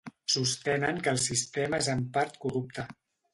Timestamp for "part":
2.17-2.41